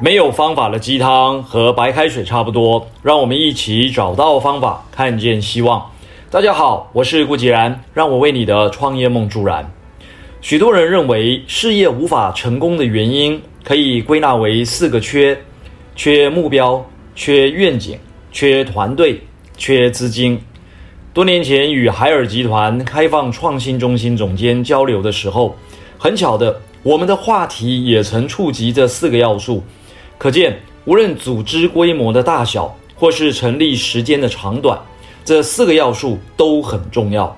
[0.00, 5.90] 没有方法的鸡汤和白开水差不多，让我们一起找到方法，看见希望。
[6.30, 9.68] 大家好，我是顾吉然，让我为你的创业梦助燃。
[10.40, 15.36] 许多人认为事业无法成功的原因，可以归纳为四个缺：
[15.96, 17.98] 缺目标、缺愿景、
[18.30, 19.20] 缺团队、
[19.56, 20.40] 缺资金。
[21.12, 25.56] 多年前与海尔集团开放创新中心总监交流的时候，
[25.98, 29.64] 很巧的，我们的话题也曾触及这四个要素。
[30.18, 34.76] 可见，无论组织规模的大小，或是成立时间的长短，
[35.24, 37.34] 这四个要素都很重要。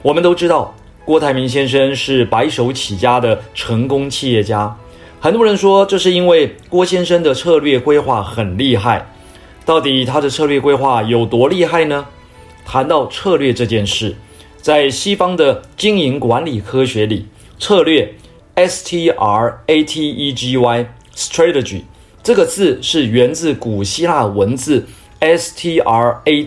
[0.00, 4.74] 我们都知道，郭台铭先生是白手起家的成功企业家。
[5.20, 9.06] 很多人说，这是因为郭先生的策略规划很厉害。
[9.66, 12.06] 到底他的策略规划有多厉害呢？
[12.64, 14.16] 谈到策略这件事，
[14.62, 17.26] 在西方的经营管理科学里，
[17.58, 18.14] 策略
[18.54, 21.82] （S T R A T E G Y），strategy。
[22.22, 24.84] 这个字是源自古希腊文字
[25.20, 26.44] strategos，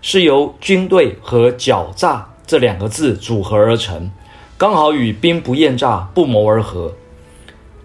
[0.00, 4.10] 是由军队和狡诈这两个字组合而成，
[4.56, 6.92] 刚好与兵不厌诈不谋而合。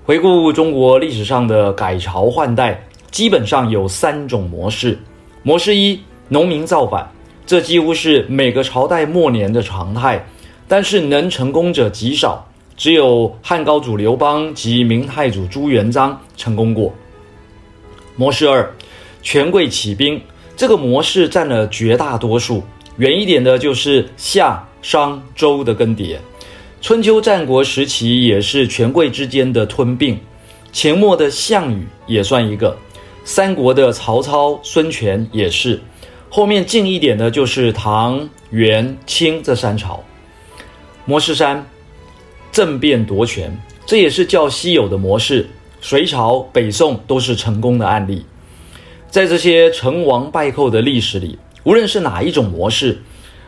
[0.05, 4.99] 回顾中国历史上的改朝换代，基本上有三种模式。
[5.41, 7.09] 模式一，农民造反，
[7.45, 10.23] 这几乎是每个朝代末年的常态，
[10.67, 12.47] 但是能成功者极少。
[12.81, 16.91] 只有汉高祖刘邦及明太祖朱元璋成功过。
[18.15, 18.67] 模式二，
[19.21, 20.19] 权贵起兵，
[20.57, 22.63] 这个模式占了绝大多数。
[22.97, 26.17] 远一点的就是夏、商、周的更迭。
[26.81, 30.19] 春秋战国时期也是权贵之间的吞并。
[30.71, 32.75] 秦末的项羽也算一个。
[33.23, 35.79] 三国的曹操、孙权也是。
[36.31, 40.03] 后面近一点的就是唐、元、清这三朝。
[41.05, 41.63] 模式三。
[42.51, 45.47] 政变夺权，这也是较稀有的模式。
[45.79, 48.25] 隋朝、北宋都是成功的案例。
[49.09, 52.99] 在这些成王败寇的历史里，无论是哪一种模式，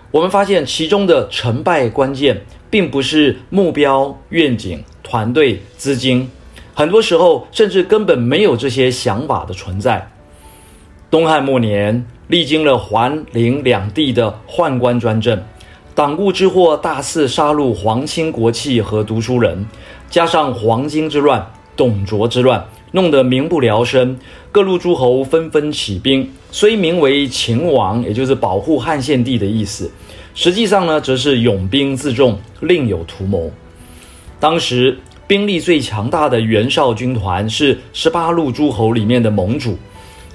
[0.09, 6.29] 我们发现其中的成败关键，并不是目标、愿景、团队、资金，
[6.73, 10.09] 很多时候甚至根本没有这些想法的存在。
[11.11, 15.39] 东汉末年，历经了桓灵两地的宦官专政。
[15.95, 19.63] 党锢之祸大肆杀戮皇亲国戚和读书人，
[20.09, 21.45] 加上黄巾之乱、
[21.75, 24.17] 董卓之乱，弄得民不聊生。
[24.51, 29.91] 各路诸侯纷纷起兵，虽名为秦王，也就是保护汉献帝的意思，
[30.33, 33.51] 实际上呢，则是拥兵自重，另有图谋。
[34.39, 39.77] 当时兵力最强大的袁绍军团是十八路诸侯里面的盟主，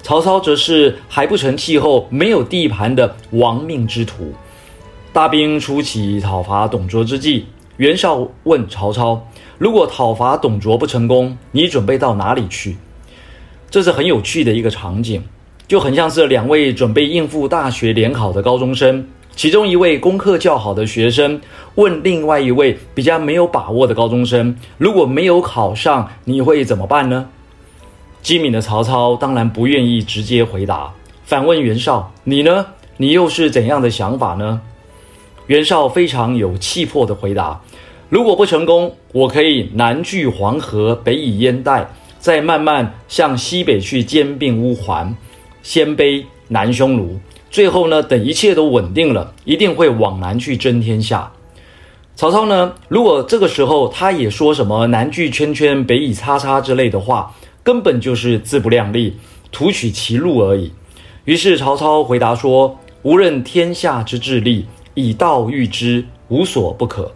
[0.01, 4.33] 曹操则是还不成气候、没有地盘的亡命之徒。
[5.11, 7.47] 大兵初起讨伐董卓之际，
[7.77, 9.27] 袁绍问曹操
[9.57, 12.77] ：“如果讨伐董卓不成功，你准备到哪里去？”
[13.71, 15.23] 这是很有趣的一个场景，
[15.67, 19.03] 就很像是两位准备应付大学联考的高中生，
[19.35, 21.41] 其中一位功课较好的学生
[21.73, 27.27] 问另外一位比较没有把握的高中生：“如果没有考上，你会怎么办呢？”
[28.21, 30.93] 机敏的曹操当然不愿意直接回答，
[31.25, 32.67] 反问袁绍：“你呢？
[32.97, 34.61] 你又是怎样的想法呢？”
[35.49, 37.59] 袁绍非常有气魄地回答
[38.07, 41.89] ：“如果不成功，我可以南据黄河，北以燕代，
[42.19, 45.11] 再慢慢向西北去兼并乌桓、
[45.63, 47.19] 鲜卑、南匈奴。
[47.49, 51.31] 最后呢，等一切都稳定了，一定会往南去争天下。”
[52.15, 57.33] 曹操呢，如果这个时候他也说什么“南据圈圈，北以叉叉”之类的话，
[57.63, 59.15] 根本就是自不量力，
[59.51, 60.71] 图取其禄而已。
[61.25, 67.11] 于是曹操回答说：“无任天下之治利。”以道御之，无所不可。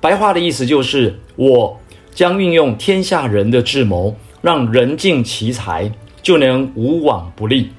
[0.00, 1.78] 白话的意思就是，我
[2.12, 5.90] 将运用天下人的智谋，让人尽其才，
[6.22, 7.70] 就能无往不利。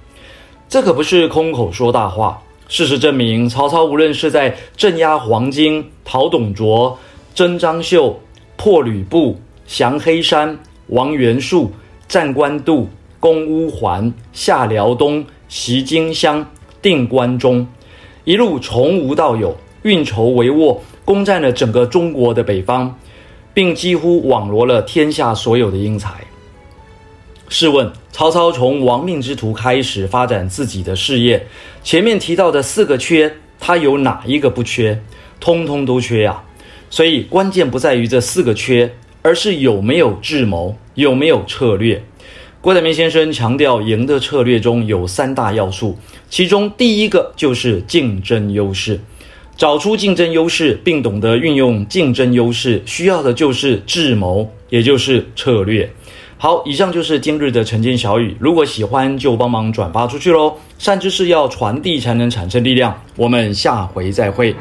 [0.67, 2.41] 这可不是空口说大话。
[2.67, 6.97] 事实证明，曹操无论是在镇压黄巾、讨董卓、
[7.35, 8.19] 征张绣、
[8.57, 10.57] 破吕布、降黑山、
[10.87, 11.71] 王袁术、
[12.07, 12.89] 占官渡、
[13.19, 16.43] 攻乌桓、下辽东、袭荆襄、
[16.81, 17.65] 定关中。
[18.25, 22.91] 一路从无到有，运筹帷幄，攻占了整个中国的北方，
[23.53, 26.09] 并几乎网罗了天下所有的英才。
[27.49, 31.45] 试问，曹操从亡命之徒开始发展自己的事业，
[31.83, 34.99] 前面提到的四个缺，他有哪一个不缺？
[35.39, 36.43] 通通都缺呀、啊！
[36.89, 38.91] 所以关键不在于这四个缺，
[39.21, 42.01] 而是有没有智谋，有没有策略。
[42.65, 45.95] 郭台铭先生强调，赢的策略中有三大要素，
[46.31, 48.99] 其中第一个就是竞争优势。
[49.55, 55.87] 找出竞争优势，并懂得运用竞争优势，需要的就是智谋，也就是策略。
[56.39, 58.35] 好，以上就是今日的晨间小语。
[58.39, 60.51] 如果喜欢，就帮忙转发出去喽。
[60.79, 62.99] 善知识要传递才能产生力量。
[63.15, 64.55] 我们下回再会。